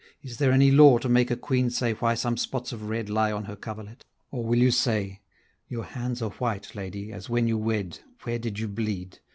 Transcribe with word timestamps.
is 0.23 0.37
there 0.37 0.51
any 0.51 0.71
law 0.71 0.97
To 0.97 1.07
make 1.07 1.29
a 1.29 1.35
queen 1.35 1.69
say 1.69 1.91
why 1.93 2.15
some 2.15 2.35
spots 2.35 2.71
of 2.73 2.89
red 2.89 3.07
Lie 3.07 3.31
on 3.31 3.43
her 3.45 3.55
coverlet? 3.55 4.03
or 4.31 4.43
will 4.43 4.57
you 4.57 4.71
say: 4.71 5.21
Your 5.67 5.83
hands 5.85 6.23
are 6.23 6.31
white, 6.31 6.73
lady, 6.73 7.11
as 7.13 7.29
when 7.29 7.47
you 7.47 7.59
wed, 7.59 7.99
Where 8.23 8.39
did 8.39 8.57
you 8.57 8.67
bleed? 8.67 9.19